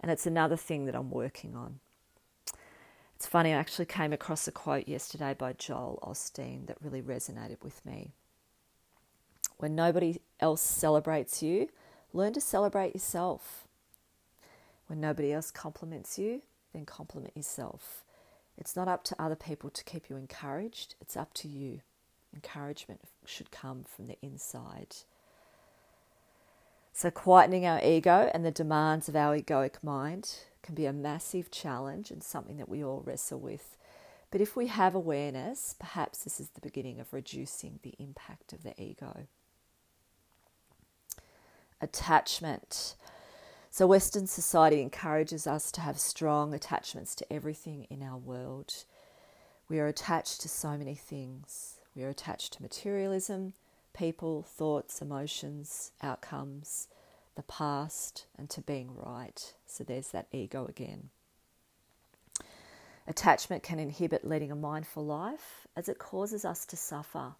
And 0.00 0.10
it's 0.10 0.26
another 0.26 0.56
thing 0.56 0.86
that 0.86 0.96
I'm 0.96 1.10
working 1.12 1.54
on. 1.54 1.78
It's 3.16 3.26
funny, 3.26 3.54
I 3.54 3.56
actually 3.56 3.86
came 3.86 4.12
across 4.12 4.46
a 4.46 4.52
quote 4.52 4.86
yesterday 4.86 5.34
by 5.36 5.54
Joel 5.54 5.98
Osteen 6.06 6.66
that 6.66 6.76
really 6.82 7.00
resonated 7.00 7.62
with 7.62 7.84
me. 7.86 8.12
When 9.56 9.74
nobody 9.74 10.20
else 10.38 10.60
celebrates 10.60 11.42
you, 11.42 11.70
learn 12.12 12.34
to 12.34 12.42
celebrate 12.42 12.92
yourself. 12.94 13.66
When 14.86 15.00
nobody 15.00 15.32
else 15.32 15.50
compliments 15.50 16.18
you, 16.18 16.42
then 16.74 16.84
compliment 16.84 17.34
yourself. 17.34 18.04
It's 18.58 18.76
not 18.76 18.86
up 18.86 19.02
to 19.04 19.16
other 19.18 19.34
people 19.34 19.70
to 19.70 19.84
keep 19.84 20.10
you 20.10 20.16
encouraged, 20.16 20.94
it's 21.00 21.16
up 21.16 21.32
to 21.34 21.48
you. 21.48 21.80
Encouragement 22.34 23.00
should 23.24 23.50
come 23.50 23.84
from 23.84 24.08
the 24.08 24.18
inside. 24.20 24.94
So, 26.92 27.10
quietening 27.10 27.64
our 27.64 27.82
ego 27.82 28.30
and 28.34 28.44
the 28.44 28.50
demands 28.50 29.08
of 29.08 29.16
our 29.16 29.38
egoic 29.38 29.82
mind 29.82 30.34
can 30.66 30.74
be 30.74 30.86
a 30.86 30.92
massive 30.92 31.50
challenge 31.50 32.10
and 32.10 32.22
something 32.22 32.56
that 32.56 32.68
we 32.68 32.84
all 32.84 33.02
wrestle 33.06 33.38
with. 33.38 33.76
But 34.30 34.40
if 34.40 34.56
we 34.56 34.66
have 34.66 34.94
awareness, 34.94 35.74
perhaps 35.78 36.24
this 36.24 36.40
is 36.40 36.48
the 36.50 36.60
beginning 36.60 36.98
of 36.98 37.12
reducing 37.12 37.78
the 37.82 37.94
impact 37.98 38.52
of 38.52 38.64
the 38.64 38.74
ego. 38.82 39.28
Attachment. 41.80 42.96
So, 43.70 43.86
Western 43.86 44.26
society 44.26 44.82
encourages 44.82 45.46
us 45.46 45.70
to 45.72 45.80
have 45.82 45.98
strong 45.98 46.52
attachments 46.52 47.14
to 47.16 47.32
everything 47.32 47.86
in 47.88 48.02
our 48.02 48.16
world. 48.16 48.84
We 49.68 49.78
are 49.78 49.86
attached 49.86 50.40
to 50.40 50.48
so 50.48 50.76
many 50.76 50.94
things. 50.94 51.78
We 51.94 52.02
are 52.02 52.08
attached 52.08 52.54
to 52.54 52.62
materialism, 52.62 53.52
people, 53.94 54.42
thoughts, 54.42 55.00
emotions, 55.00 55.92
outcomes, 56.02 56.88
the 57.36 57.42
past, 57.42 58.26
and 58.36 58.50
to 58.50 58.60
being 58.60 58.90
right. 58.96 59.54
So, 59.66 59.84
there's 59.84 60.08
that 60.08 60.26
ego 60.32 60.66
again. 60.66 61.10
Attachment 63.06 63.62
can 63.62 63.78
inhibit 63.78 64.26
leading 64.26 64.50
a 64.50 64.56
mindful 64.56 65.04
life 65.04 65.66
as 65.76 65.88
it 65.88 65.98
causes 65.98 66.44
us 66.44 66.66
to 66.66 66.76
suffer. 66.76 67.34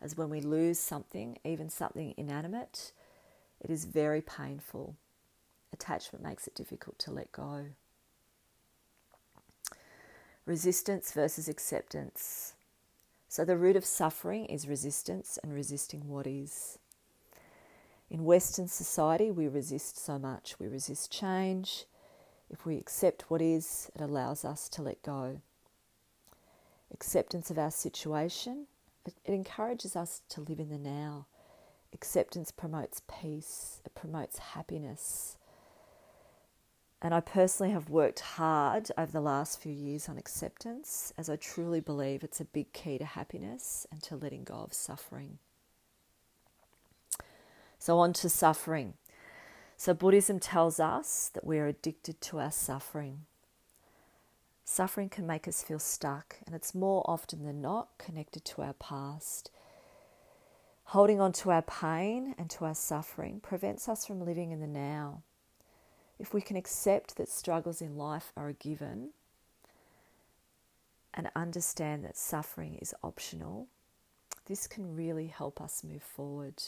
As 0.00 0.16
when 0.16 0.30
we 0.30 0.40
lose 0.40 0.78
something, 0.78 1.38
even 1.44 1.70
something 1.70 2.14
inanimate, 2.16 2.92
it 3.60 3.70
is 3.70 3.84
very 3.84 4.20
painful. 4.20 4.94
Attachment 5.72 6.24
makes 6.24 6.46
it 6.46 6.54
difficult 6.54 6.98
to 7.00 7.10
let 7.10 7.32
go. 7.32 7.66
Resistance 10.46 11.12
versus 11.12 11.48
acceptance. 11.48 12.54
So, 13.28 13.44
the 13.44 13.58
root 13.58 13.76
of 13.76 13.84
suffering 13.84 14.46
is 14.46 14.68
resistance 14.68 15.38
and 15.42 15.52
resisting 15.52 16.08
what 16.08 16.26
is. 16.26 16.78
In 18.10 18.24
Western 18.24 18.68
society, 18.68 19.30
we 19.30 19.48
resist 19.48 20.02
so 20.02 20.18
much. 20.18 20.58
We 20.58 20.66
resist 20.66 21.12
change, 21.12 21.84
if 22.50 22.64
we 22.64 22.76
accept 22.78 23.30
what 23.30 23.42
is, 23.42 23.90
it 23.94 24.00
allows 24.00 24.44
us 24.44 24.68
to 24.70 24.82
let 24.82 25.02
go. 25.02 25.40
Acceptance 26.92 27.50
of 27.50 27.58
our 27.58 27.70
situation, 27.70 28.66
it, 29.04 29.14
encourages 29.26 29.94
us 29.94 30.22
to 30.30 30.40
live 30.40 30.58
in 30.58 30.70
the 30.70 30.78
now. 30.78 31.26
Acceptance 31.92 32.50
promotes 32.50 33.02
peace, 33.06 33.82
it 33.84 33.94
promotes 33.94 34.38
happiness. 34.38 35.36
And 37.00 37.14
I 37.14 37.20
personally 37.20 37.72
have 37.72 37.90
worked 37.90 38.20
hard 38.20 38.90
over 38.96 39.12
the 39.12 39.20
last 39.20 39.60
few 39.60 39.72
years 39.72 40.08
on 40.08 40.18
acceptance, 40.18 41.12
as 41.16 41.28
I 41.28 41.36
truly 41.36 41.80
believe 41.80 42.24
it's 42.24 42.40
a 42.40 42.44
big 42.46 42.72
key 42.72 42.98
to 42.98 43.04
happiness 43.04 43.86
and 43.92 44.02
to 44.04 44.16
letting 44.16 44.44
go 44.44 44.54
of 44.54 44.72
suffering. 44.72 45.38
So, 47.78 47.98
on 47.98 48.12
to 48.14 48.28
suffering. 48.28 48.94
So, 49.76 49.94
Buddhism 49.94 50.40
tells 50.40 50.80
us 50.80 51.30
that 51.34 51.44
we 51.44 51.58
are 51.58 51.66
addicted 51.66 52.20
to 52.22 52.40
our 52.40 52.50
suffering. 52.50 53.26
Suffering 54.64 55.08
can 55.08 55.26
make 55.26 55.48
us 55.48 55.62
feel 55.62 55.78
stuck, 55.78 56.36
and 56.44 56.54
it's 56.54 56.74
more 56.74 57.02
often 57.08 57.44
than 57.44 57.62
not 57.62 57.88
connected 57.96 58.44
to 58.44 58.62
our 58.62 58.74
past. 58.74 59.50
Holding 60.84 61.20
on 61.20 61.32
to 61.32 61.50
our 61.50 61.62
pain 61.62 62.34
and 62.36 62.50
to 62.50 62.64
our 62.64 62.74
suffering 62.74 63.40
prevents 63.40 63.88
us 63.88 64.04
from 64.04 64.24
living 64.24 64.52
in 64.52 64.60
the 64.60 64.66
now. 64.66 65.22
If 66.18 66.34
we 66.34 66.40
can 66.40 66.56
accept 66.56 67.16
that 67.16 67.28
struggles 67.28 67.80
in 67.80 67.96
life 67.96 68.32
are 68.36 68.48
a 68.48 68.54
given 68.54 69.10
and 71.14 71.30
understand 71.36 72.04
that 72.04 72.16
suffering 72.16 72.74
is 72.76 72.94
optional, 73.02 73.68
this 74.46 74.66
can 74.66 74.96
really 74.96 75.28
help 75.28 75.60
us 75.60 75.84
move 75.84 76.02
forwad. 76.02 76.62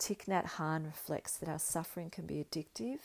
Thich 0.00 0.24
Nhat 0.24 0.52
Hanh 0.52 0.86
reflects 0.86 1.36
that 1.36 1.48
our 1.48 1.58
suffering 1.58 2.08
can 2.08 2.24
be 2.24 2.42
addictive 2.42 3.00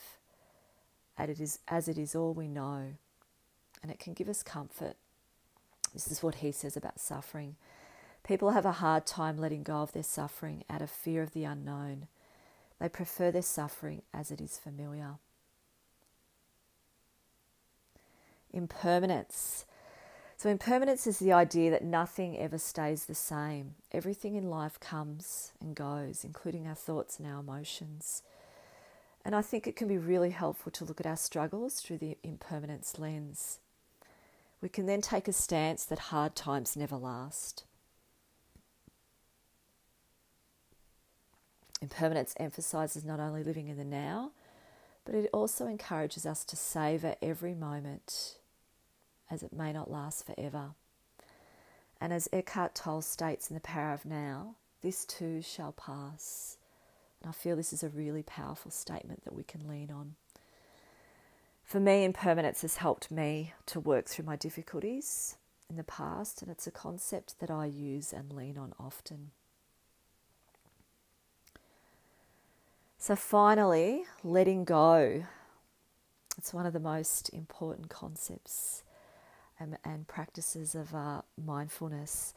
as 1.17 1.29
it, 1.29 1.39
is, 1.41 1.59
as 1.67 1.87
it 1.89 1.97
is 1.97 2.15
all 2.15 2.33
we 2.33 2.47
know, 2.47 2.93
and 3.83 3.91
it 3.91 3.99
can 3.99 4.13
give 4.13 4.29
us 4.29 4.41
comfort. 4.41 4.95
This 5.93 6.09
is 6.09 6.23
what 6.23 6.35
he 6.35 6.53
says 6.53 6.77
about 6.77 6.99
suffering. 6.99 7.57
People 8.25 8.51
have 8.51 8.65
a 8.65 8.73
hard 8.73 9.05
time 9.05 9.37
letting 9.37 9.63
go 9.63 9.81
of 9.81 9.91
their 9.91 10.03
suffering 10.03 10.63
out 10.69 10.81
of 10.81 10.89
fear 10.89 11.21
of 11.21 11.33
the 11.33 11.43
unknown. 11.43 12.07
They 12.79 12.89
prefer 12.89 13.29
their 13.29 13.41
suffering 13.41 14.01
as 14.13 14.31
it 14.31 14.39
is 14.39 14.57
familiar. 14.57 15.15
Impermanence. 18.53 19.65
So, 20.37 20.49
impermanence 20.49 21.07
is 21.07 21.19
the 21.19 21.31
idea 21.31 21.71
that 21.71 21.83
nothing 21.83 22.37
ever 22.37 22.57
stays 22.57 23.05
the 23.05 23.15
same. 23.15 23.75
Everything 23.93 24.35
in 24.35 24.49
life 24.49 24.79
comes 24.81 25.53
and 25.61 25.73
goes, 25.73 26.25
including 26.25 26.67
our 26.67 26.75
thoughts 26.75 27.19
and 27.19 27.27
our 27.27 27.39
emotions. 27.39 28.21
And 29.23 29.33
I 29.33 29.41
think 29.41 29.65
it 29.65 29.77
can 29.77 29.87
be 29.87 29.97
really 29.97 30.31
helpful 30.31 30.71
to 30.73 30.83
look 30.83 30.99
at 30.99 31.07
our 31.07 31.15
struggles 31.15 31.79
through 31.79 31.99
the 31.99 32.17
impermanence 32.21 32.99
lens. 32.99 33.59
We 34.61 34.67
can 34.67 34.87
then 34.87 35.01
take 35.01 35.27
a 35.29 35.33
stance 35.33 35.85
that 35.85 35.99
hard 35.99 36.35
times 36.35 36.75
never 36.75 36.97
last. 36.97 37.63
Impermanence 41.81 42.35
emphasizes 42.37 43.05
not 43.05 43.19
only 43.21 43.43
living 43.43 43.67
in 43.67 43.77
the 43.77 43.85
now, 43.85 44.31
but 45.05 45.15
it 45.15 45.29
also 45.31 45.65
encourages 45.65 46.25
us 46.25 46.43
to 46.45 46.55
savor 46.57 47.15
every 47.21 47.53
moment 47.53 48.37
as 49.29 49.43
it 49.43 49.53
may 49.53 49.73
not 49.73 49.91
last 49.91 50.25
forever. 50.25 50.71
And 51.99 52.13
as 52.13 52.29
Eckhart 52.31 52.75
Tolle 52.75 53.01
states 53.01 53.49
in 53.49 53.55
The 53.55 53.61
Power 53.61 53.93
of 53.93 54.05
Now, 54.05 54.55
this 54.81 55.05
too 55.05 55.41
shall 55.41 55.71
pass. 55.71 56.57
And 57.21 57.29
I 57.29 57.33
feel 57.33 57.55
this 57.55 57.73
is 57.73 57.83
a 57.83 57.89
really 57.89 58.23
powerful 58.23 58.71
statement 58.71 59.23
that 59.23 59.33
we 59.33 59.43
can 59.43 59.67
lean 59.67 59.89
on. 59.91 60.15
For 61.63 61.79
me, 61.79 62.03
impermanence 62.03 62.61
has 62.61 62.77
helped 62.77 63.09
me 63.09 63.53
to 63.65 63.79
work 63.79 64.05
through 64.05 64.25
my 64.25 64.35
difficulties 64.35 65.37
in 65.67 65.77
the 65.77 65.83
past, 65.83 66.43
and 66.43 66.51
it's 66.51 66.67
a 66.67 66.71
concept 66.71 67.39
that 67.39 67.49
I 67.49 67.65
use 67.65 68.13
and 68.13 68.31
lean 68.31 68.57
on 68.57 68.73
often. 68.79 69.31
So, 72.99 73.15
finally, 73.15 74.03
letting 74.23 74.63
go. 74.63 75.25
It's 76.37 76.53
one 76.53 76.67
of 76.67 76.73
the 76.73 76.79
most 76.79 77.29
important 77.29 77.89
concepts 77.89 78.83
and, 79.59 79.77
and 79.83 80.07
practices 80.07 80.75
of 80.75 80.93
uh, 80.93 81.21
mindfulness. 81.43 82.33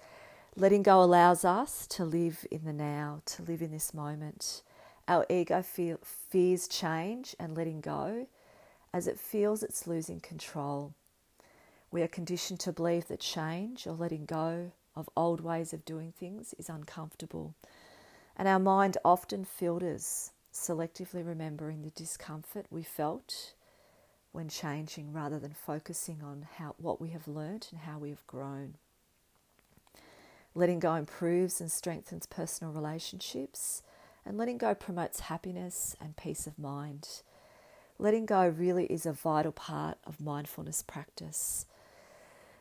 Letting 0.57 0.83
go 0.83 1.02
allows 1.02 1.44
us 1.44 1.87
to 1.88 2.04
live 2.04 2.46
in 2.50 2.64
the 2.64 2.72
now, 2.72 3.22
to 3.26 3.42
live 3.42 3.62
in 3.62 3.70
this 3.70 3.94
moment. 3.94 4.62
Our 5.07 5.24
ego 5.31 5.62
feel, 5.62 5.98
fears 6.02 6.66
change 6.68 7.37
and 7.38 7.57
letting 7.57 7.81
go 7.81 8.26
as 8.92 9.07
it 9.07 9.18
feels 9.18 9.62
it's 9.62 9.87
losing 9.87 10.20
control. 10.20 10.94
We 11.90 12.02
are 12.02 12.09
conditioned 12.09 12.61
to 12.61 12.72
believe 12.72 13.09
that 13.09 13.20
change 13.20 13.87
or 13.87 13.92
letting 13.92 14.26
go 14.26 14.72
of 14.94 15.09
old 15.16 15.40
ways 15.40 15.72
of 15.72 15.85
doing 15.85 16.12
things 16.12 16.54
is 16.59 16.68
uncomfortable. 16.68 17.54
And 18.37 18.48
our 18.48 18.59
mind 18.59 18.98
often 19.04 19.44
filters, 19.44 20.33
selectively 20.52 21.26
remembering 21.26 21.83
the 21.83 21.90
discomfort 21.90 22.66
we 22.70 22.83
felt 22.83 23.54
when 24.33 24.49
changing 24.49 25.12
rather 25.12 25.38
than 25.38 25.53
focusing 25.53 26.23
on 26.23 26.47
how, 26.57 26.75
what 26.79 27.01
we 27.01 27.11
have 27.11 27.27
learnt 27.27 27.69
and 27.71 27.81
how 27.81 27.99
we 27.99 28.11
have 28.11 28.27
grown. 28.27 28.75
Letting 30.55 30.79
go 30.79 30.95
improves 30.95 31.61
and 31.61 31.71
strengthens 31.71 32.27
personal 32.27 32.73
relationships, 32.73 33.83
and 34.25 34.37
letting 34.37 34.59
go 34.59 34.75
promotes 34.75 35.21
happiness 35.21 35.97
and 36.01 36.17
peace 36.17 36.47
of 36.47 36.59
mind. 36.59 37.23
Letting 37.99 38.27
go 38.27 38.47
really 38.47 38.87
is 38.87 39.07
a 39.07 39.12
vital 39.12 39.53
part 39.53 39.99
of 40.05 40.21
mindfulness 40.21 40.83
practice. 40.83 41.67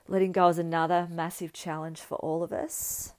Letting 0.08 0.32
go 0.32 0.48
is 0.48 0.58
another 0.58 1.08
massive 1.12 1.54
challenge 1.54 2.00
for 2.00 2.16
all 2.16 2.44
of 2.44 2.54
us, 2.54 3.14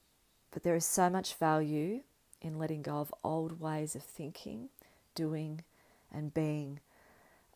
but 0.50 0.62
there 0.62 0.74
is 0.74 0.86
so 0.86 1.10
much 1.10 1.34
value 1.34 2.00
in 2.40 2.58
letting 2.58 2.82
go 2.82 2.96
of 2.96 3.14
old 3.22 3.60
ways 3.60 3.94
of 3.94 4.02
thinking, 4.02 4.70
doing, 5.14 5.62
and 6.10 6.32
being 6.32 6.80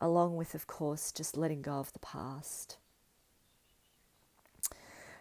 along 0.03 0.37
with, 0.37 0.55
of 0.55 0.67
course, 0.67 1.13
just 1.13 1.37
letting 1.37 1.63
go 1.63 1.75
of 1.75 1.93
the 1.93 2.01
past. 2.01 2.77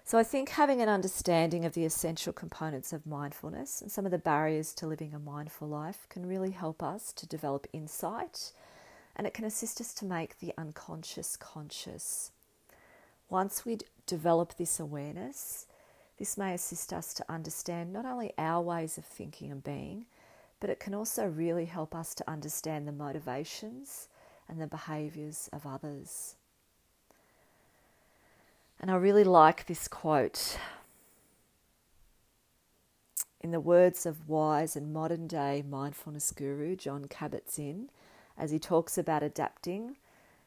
So, 0.04 0.18
I 0.18 0.24
think 0.24 0.50
having 0.50 0.82
an 0.82 0.90
understanding 0.90 1.64
of 1.64 1.74
the 1.74 1.86
essential 1.86 2.34
components 2.34 2.92
of 2.92 3.06
mindfulness 3.06 3.82
and 3.82 3.90
some 3.90 4.06
of 4.06 4.12
the 4.12 4.18
barriers 4.18 4.74
to 4.74 4.88
living 4.88 5.14
a 5.14 5.20
mindful 5.20 5.70
life 5.70 6.08
can 6.10 6.26
really 6.26 6.52
help 6.52 6.84
us 6.84 7.14
to 7.14 7.28
develop 7.28 7.68
insight 7.72 8.52
and 9.16 9.28
it 9.28 9.34
can 9.34 9.46
assist 9.46 9.80
us 9.80 9.94
to 9.94 10.06
make 10.06 10.40
the 10.40 10.54
unconscious 10.58 11.38
conscious. 11.38 12.32
Once 13.30 13.66
we 13.66 13.78
develop 14.06 14.58
this 14.58 14.80
awareness, 14.80 15.68
this 16.18 16.38
may 16.38 16.54
assist 16.54 16.92
us 16.92 17.14
to 17.14 17.26
understand 17.30 17.94
not 17.94 18.06
only 18.06 18.34
our 18.38 18.62
ways 18.62 18.98
of 18.98 19.06
thinking 19.06 19.52
and 19.52 19.64
being, 19.64 20.06
but 20.60 20.70
it 20.70 20.80
can 20.80 20.94
also 20.94 21.26
really 21.26 21.66
help 21.66 21.96
us 21.96 22.14
to 22.16 22.30
understand 22.30 22.88
the 22.88 22.92
motivations 22.92 24.08
and 24.52 24.62
the 24.62 24.68
behaviours 24.68 25.50
of 25.54 25.66
others. 25.66 26.36
And 28.80 28.92
I 28.92 28.96
really 28.96 29.24
like 29.24 29.66
this 29.66 29.88
quote. 29.88 30.58
In 33.40 33.52
the 33.52 33.60
words 33.62 34.06
of 34.06 34.28
wise 34.28 34.76
and 34.76 34.94
modern 34.94 35.26
day 35.26 35.64
mindfulness 35.68 36.32
guru 36.32 36.76
John 36.76 37.06
Kabat 37.06 37.50
Zinn, 37.50 37.90
as 38.38 38.52
he 38.52 38.60
talks 38.60 38.98
about 38.98 39.24
adapting, 39.24 39.98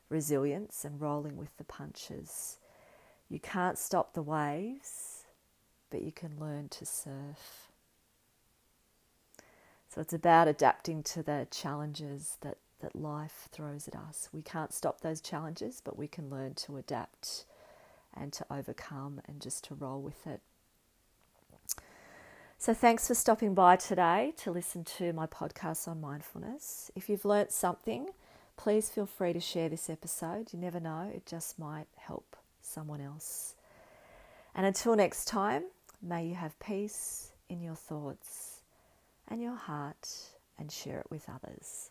resilience, 0.08 0.84
and 0.84 1.00
rolling 1.00 1.36
with 1.36 1.56
the 1.56 1.64
punches. 1.64 2.58
You 3.28 3.40
can't 3.40 3.78
stop 3.78 4.12
the 4.12 4.22
waves, 4.22 5.24
but 5.90 6.02
you 6.02 6.12
can 6.12 6.38
learn 6.38 6.68
to 6.70 6.84
surf. 6.84 7.68
So 9.88 10.00
it's 10.00 10.12
about 10.12 10.48
adapting 10.48 11.02
to 11.04 11.22
the 11.22 11.46
challenges 11.50 12.36
that, 12.40 12.58
that 12.84 12.94
life 12.94 13.48
throws 13.50 13.88
at 13.88 13.96
us. 13.96 14.28
We 14.30 14.42
can't 14.42 14.72
stop 14.72 15.00
those 15.00 15.22
challenges, 15.22 15.80
but 15.82 15.98
we 15.98 16.06
can 16.06 16.28
learn 16.28 16.52
to 16.54 16.76
adapt 16.76 17.46
and 18.12 18.30
to 18.34 18.44
overcome 18.50 19.22
and 19.26 19.40
just 19.40 19.64
to 19.64 19.74
roll 19.74 20.02
with 20.02 20.26
it. 20.26 20.42
So, 22.58 22.74
thanks 22.74 23.08
for 23.08 23.14
stopping 23.14 23.54
by 23.54 23.76
today 23.76 24.34
to 24.38 24.50
listen 24.50 24.84
to 24.98 25.14
my 25.14 25.26
podcast 25.26 25.88
on 25.88 26.00
mindfulness. 26.00 26.90
If 26.94 27.08
you've 27.08 27.24
learnt 27.24 27.52
something, 27.52 28.10
please 28.58 28.90
feel 28.90 29.06
free 29.06 29.32
to 29.32 29.40
share 29.40 29.70
this 29.70 29.88
episode. 29.88 30.52
You 30.52 30.58
never 30.58 30.78
know, 30.78 31.10
it 31.12 31.24
just 31.24 31.58
might 31.58 31.86
help 31.96 32.36
someone 32.60 33.00
else. 33.00 33.54
And 34.54 34.66
until 34.66 34.94
next 34.94 35.24
time, 35.24 35.64
may 36.02 36.26
you 36.26 36.34
have 36.34 36.58
peace 36.60 37.32
in 37.48 37.62
your 37.62 37.76
thoughts 37.76 38.60
and 39.26 39.42
your 39.42 39.56
heart 39.56 40.08
and 40.58 40.70
share 40.70 41.00
it 41.00 41.10
with 41.10 41.28
others. 41.28 41.90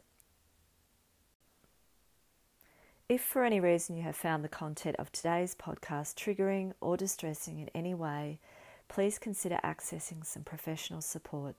If 3.13 3.21
for 3.21 3.43
any 3.43 3.59
reason 3.59 3.95
you 3.95 4.01
have 4.01 4.15
found 4.15 4.43
the 4.43 4.49
content 4.49 4.95
of 4.97 5.11
today's 5.11 5.53
podcast 5.53 6.15
triggering 6.15 6.73
or 6.81 6.97
distressing 6.97 7.59
in 7.59 7.69
any 7.75 7.93
way, 7.93 8.39
please 8.87 9.19
consider 9.19 9.59
accessing 9.63 10.25
some 10.25 10.41
professional 10.41 10.99
support. 10.99 11.53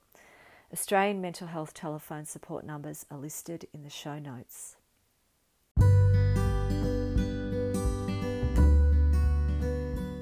Australian 0.73 1.21
mental 1.21 1.47
health 1.47 1.73
telephone 1.73 2.25
support 2.25 2.67
numbers 2.67 3.07
are 3.09 3.19
listed 3.19 3.69
in 3.73 3.85
the 3.85 3.89
show 3.89 4.19
notes. 4.19 4.75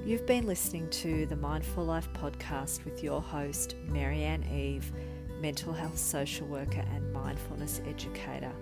You've 0.05 0.27
been 0.27 0.45
listening 0.45 0.91
to 0.91 1.25
the 1.25 1.37
Mindful 1.37 1.87
Life 1.87 2.13
podcast 2.13 2.85
with 2.85 3.03
your 3.03 3.23
host, 3.23 3.75
Marianne 3.89 4.45
Eve, 4.53 4.93
mental 5.41 5.73
health 5.73 5.97
social 5.97 6.47
worker 6.47 6.85
and 6.95 7.11
mindfulness 7.11 7.81
educator. 7.89 8.53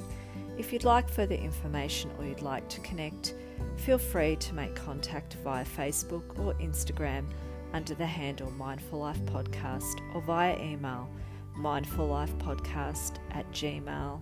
If 0.60 0.74
you'd 0.74 0.84
like 0.84 1.08
further 1.08 1.36
information 1.36 2.10
or 2.18 2.26
you'd 2.26 2.42
like 2.42 2.68
to 2.68 2.80
connect, 2.82 3.32
feel 3.76 3.96
free 3.96 4.36
to 4.36 4.54
make 4.54 4.74
contact 4.74 5.38
via 5.42 5.64
Facebook 5.64 6.38
or 6.38 6.52
Instagram 6.60 7.24
under 7.72 7.94
the 7.94 8.04
handle 8.04 8.50
Mindful 8.50 8.98
Life 8.98 9.22
Podcast 9.24 10.02
or 10.14 10.20
via 10.20 10.60
email 10.60 11.08
mindfullifepodcast 11.56 13.14
at 13.30 13.50
gmail.com. 13.52 14.20